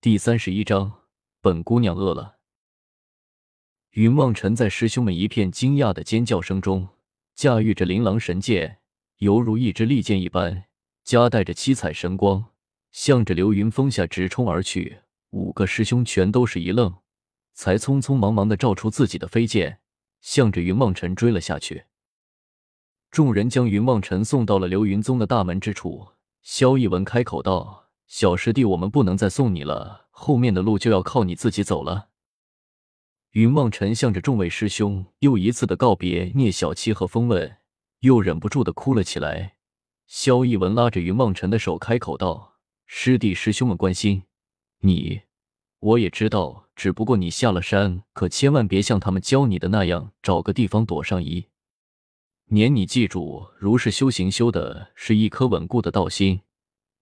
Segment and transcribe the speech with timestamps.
[0.00, 0.92] 第三十一章，
[1.40, 2.36] 本姑娘饿了。
[3.90, 6.90] 云望尘在师兄们一片惊讶的尖叫声中，
[7.34, 8.78] 驾驭着琳琅神剑，
[9.16, 10.66] 犹如一支利剑一般，
[11.02, 12.44] 夹带着七彩神光，
[12.92, 14.98] 向着流云峰下直冲而去。
[15.30, 16.98] 五个师兄全都是一愣，
[17.54, 19.80] 才匆匆忙忙的照出自己的飞剑，
[20.20, 21.86] 向着云望尘追了下去。
[23.10, 26.10] 众人将云望尘送到了流云宗的大门之处。
[26.40, 32.08] 萧逸文开口道：“小师弟，我们不能再送你了，后面的路就要靠你自己走了。”
[33.32, 37.58] 云望尘向着众位师兄又一次的告别，聂小七和风问，
[38.00, 39.56] 又忍不住的哭了起来。
[40.06, 44.22] 萧逸文拉着云望尘的手，开口道：“师弟师兄们关心
[44.80, 45.20] 你，
[45.80, 51.48] 我也知道，只不过你下了山，可千万别像他们教你的那样，找个地方躲上一。”
[52.50, 56.40] 年，你记住，如是修行，修的是一颗稳固的道心。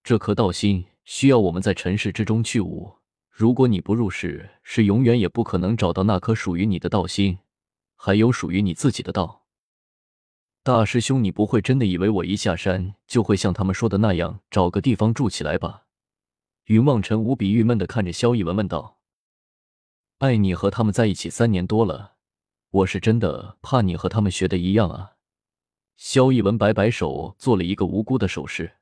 [0.02, 2.96] 这颗道心需要我们在尘世之中去悟。
[3.30, 7.38] 如果你不入世，是永远也不可能找到那颗属于你的道心，
[7.94, 9.44] 还有属于你自己的道。
[10.64, 15.84] 大师兄，你不会真的以为我一下山就会像他们说的那样，找个地方住起来吧？
[16.64, 18.98] 云望尘无比郁闷的看着萧逸文问道
[20.18, 22.14] ：“爱你和他们在一起三年多了，
[22.70, 25.12] 我是真的怕你和他们学的一样啊。”
[25.96, 28.72] 萧逸文摆摆手，做了一个无辜的手势。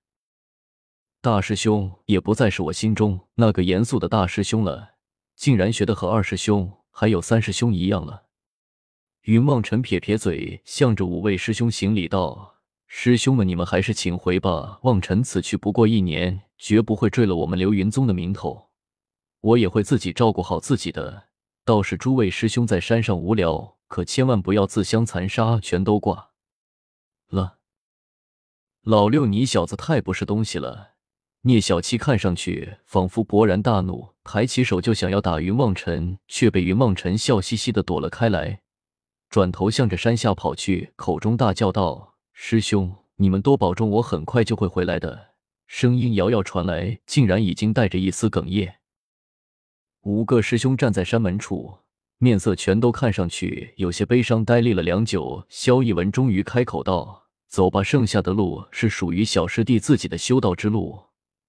[1.25, 4.97] 大师兄也不再是我心中那个严肃的大师兄了，
[5.35, 8.25] 竟然学的和二师兄还有三师兄一样了。
[9.23, 14.79] 云望尘撇撇嘴，向着五位师兄行礼道：“师兄们，你们还是请回吧。
[14.83, 18.69] 望尘此去不过一年，绝不会坠了我们流云宗的名头。
[19.41, 21.29] 我也会自己照顾好自己的。
[21.65, 26.33] 倒是诸位师兄在山上无聊，可千万不要自相残杀，全都挂。”
[27.33, 27.61] 了，
[28.83, 30.94] 老六，你小子太不是东西了！
[31.47, 38.63] 聂小七看上去仿佛勃然大怒，抬起手就想要打云望尘，却被云望尘笑嘻嘻的躲了开来，
[39.29, 45.33] 转头向着山下跑去，口中大叫道：“师兄，你们多保重，我很快就会回来的。”
[45.69, 48.77] 声音遥遥传来，竟然已经带着一丝哽咽。
[50.05, 51.81] 五个师兄站在山门处。
[52.17, 55.45] 面色全都看上去有些悲伤，呆立了良久。
[55.51, 61.03] 萧逸文终于开口道：“走吧，剩下的路是属于小师弟自己的修道之路。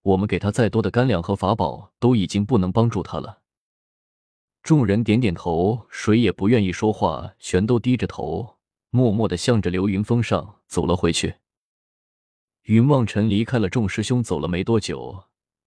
[0.05, 3.39] 我们给他再多的干粮和法宝，都已经不能帮助他了。”
[4.61, 8.57] 众人点点头，谁也不愿意说话，全都低着头，
[8.91, 11.35] 默默的向着流云峰上走了回去。
[12.63, 15.25] 云望尘离开了众师兄，走了没多久，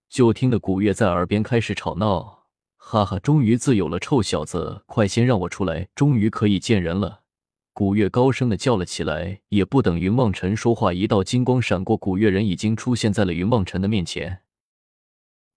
[0.08, 2.46] 就听得古月在耳边开始吵闹。
[2.76, 3.98] 哈哈，终于自由了！
[3.98, 5.88] 臭小子，快先让我出来！
[5.94, 7.22] 终于可以见人了！
[7.78, 9.40] 古月高声的叫了起来。
[9.50, 14.42] 也不等云望尘说话，一道金光闪过，古月人已经出现在了云望尘的面前。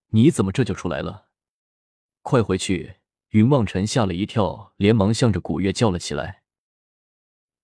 [0.10, 1.30] 你怎么这就出来了？
[2.22, 2.98] 快回去！
[3.30, 6.44] 云望尘吓了一跳，连忙向着古月叫了起来。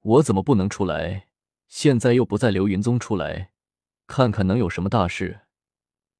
[0.01, 1.27] 我怎么不能出来？
[1.67, 3.51] 现在又不在流云宗出来，
[4.07, 5.41] 看看能有什么大事？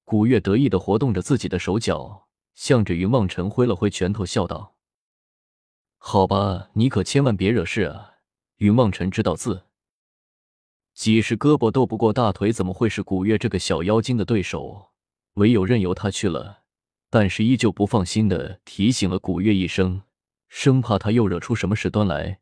[0.06, 2.28] 古月得意的活动着自己的手脚。
[2.54, 4.75] 向着云望尘挥了挥拳头，笑道
[5.98, 8.14] ：“好吧，你可千万别惹事啊！”
[8.57, 9.66] 云望尘知道自
[10.94, 14.90] 己是胳膊斗不过大腿，怎么会是古月这个小妖精的对手？
[15.35, 16.63] 唯有任由他去了。
[17.09, 20.01] 但是依旧不放心的提醒了古月一声，
[20.50, 22.40] 生怕他又惹出什么事端来。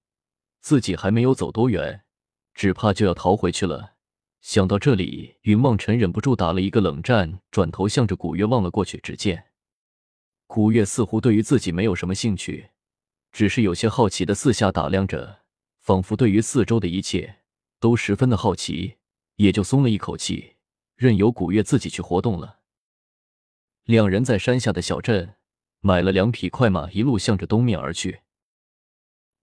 [0.62, 2.06] 自己还没有走多远，
[2.54, 3.96] 只怕就要逃回去了。
[4.40, 9.48] 想到这里，云望尘忍不住打了一个冷战，转头向着古月望了过去，只见。
[10.48, 12.70] 古月似乎对于自己没有什么兴趣，
[13.32, 15.42] 只是有些好奇的四下打量着，
[15.86, 17.42] 仿佛对于四周的一切
[17.80, 18.96] 都十分的好奇，
[19.36, 20.56] 也就松了一口气，
[20.96, 22.62] 任由古月自己去活动了。
[23.84, 25.36] 两人在山下的小镇
[25.82, 28.22] 买了两匹快马，一路向着东面而去。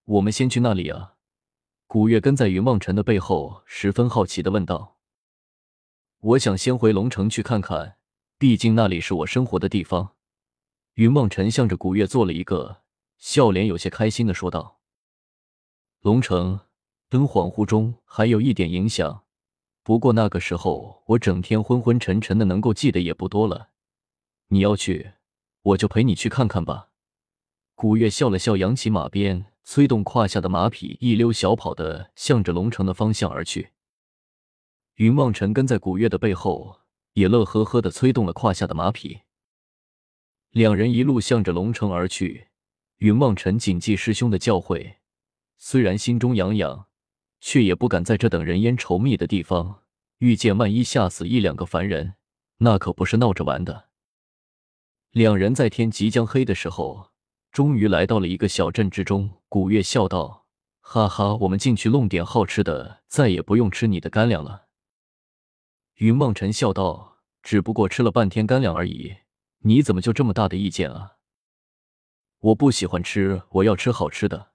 [0.04, 1.14] 我们先去那里啊？
[1.86, 4.98] 古月跟在云梦尘的背后，十分好奇的问道
[6.19, 7.98] ：“我想先回龙城去看看，
[8.36, 10.16] 毕竟那里是我生活的地方。”
[10.94, 12.83] 云梦尘向着古月做了一个
[13.16, 14.80] 笑脸，有些开心的说道
[16.03, 16.59] ：“龙城，
[17.09, 19.22] 等恍惚中还有一点影响，
[19.84, 23.69] 不过那个时候我整天昏昏沉沉的，能够记得也不多了。
[24.49, 25.13] 你要去，
[25.63, 26.89] 我就陪你去看看吧。”
[27.77, 33.71] 古月笑了笑，扬起马鞭，催动胯下的马匹，一溜小跑的向着龙城的方向而去。
[34.95, 36.81] 云望尘跟在古月的背后，
[37.13, 39.21] 也乐呵呵的催动了胯下的马匹。
[40.51, 42.48] 两人一路向着龙城而去，
[42.97, 44.97] 云望尘谨记师兄的教诲，
[45.64, 46.88] 虽然心中痒痒，
[47.41, 49.84] 却也不敢在这等人烟稠密的地方
[50.18, 50.59] 遇见。
[50.59, 52.14] 万一吓死一两个凡人，
[52.59, 53.91] 那可不是闹着玩的。
[55.12, 57.12] 两人在天即将黑的时候，
[57.53, 59.30] 终于来到了一个小镇之中。
[59.48, 60.47] 古月笑道
[60.82, 64.66] ：“哈哈，我们进去弄点好吃的，再也不用吃你的干粮了。”
[65.98, 69.18] 云梦辰笑道：“只不过吃了半天干粮而已，
[69.60, 71.18] 你怎么就这么大的意见啊？”
[72.50, 74.50] 我不喜欢吃，我要吃好吃的。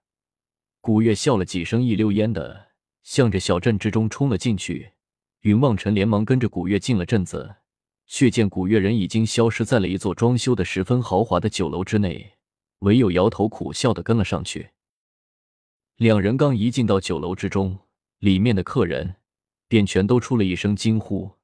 [0.82, 2.70] 古月笑了几声，一溜烟的
[3.04, 4.94] 向着小镇之中冲了进去。
[5.42, 7.58] 云望尘连忙跟着古月进了镇子，
[8.08, 12.34] 却见古月人已经消失在了一座装修的十分豪华的酒楼之内，
[12.80, 14.72] 唯有摇头苦笑的跟了上去。
[15.98, 17.80] 两人刚一进到酒楼之中，
[18.20, 19.16] 里面的客人
[19.68, 21.38] 便全都出了一声惊呼。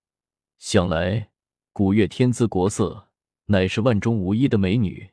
[0.58, 1.30] 想来
[1.72, 3.10] 古月天姿国色，
[3.46, 5.13] 乃是万中无一的美女。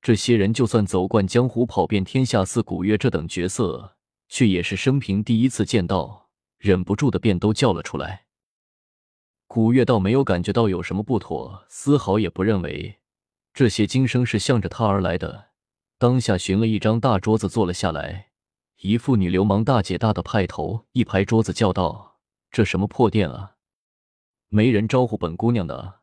[0.00, 3.96] 这些人就算走惯江湖、跑遍天下，似古月这等角色，
[4.28, 6.30] 却也是生平第一次见到。
[6.58, 8.26] 忍不住的便都叫了出来。
[9.46, 12.98] 古月倒没有感觉到有什么不妥，丝毫也不认为
[13.52, 15.50] 这些惊声是向着他而来的。
[15.98, 18.30] 当下寻了一张大桌子坐了下来，
[18.80, 22.18] 一副女流氓大姐大的派头，一拍桌子叫道
[22.50, 23.56] ：“这什么破店啊？
[24.48, 26.00] 没人招呼本姑娘的？”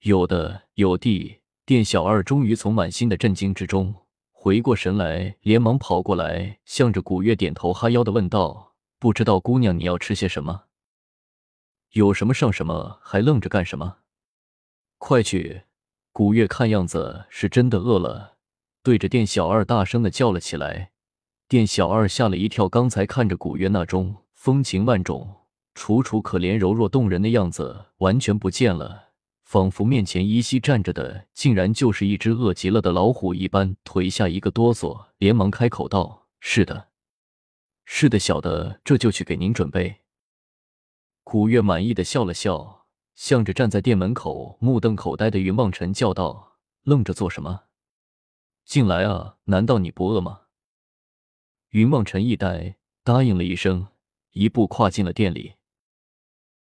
[0.00, 1.41] 有的，有地。
[1.64, 3.94] 店小二终于从满心的震惊之中
[4.30, 8.74] 回过神来，连忙跑过来，向着古月点头哈腰的问道。
[8.98, 10.64] 不知道姑娘你要吃些什么？
[11.92, 13.98] 有什么上什么，还愣着干什么？
[14.98, 15.62] 快去！
[16.12, 18.38] 古月看样子是真的饿了，
[18.82, 20.90] 对着店小二大声的叫了起来。
[21.48, 29.11] 店小二吓了一跳，刚才看着古月那种风情万种、楚楚可怜、柔弱动人的样子完全不见了，
[29.52, 36.88] 仿佛面前依稀站着的竟然就是一只饿极了的老虎一般，腿下一个哆嗦，连忙开口道：“是的。”
[37.84, 39.96] 是的，小的，这就去给您准备。
[41.22, 47.64] 古月满意的笑了笑，向着站在店门口目瞪口呆的云望尘叫道：“愣着做什么？
[48.64, 49.36] 进来啊！
[49.44, 50.44] 难道你不饿吗？”
[51.72, 53.88] 云望尘一呆，答应了一声，
[54.30, 55.56] 一步跨进了店里。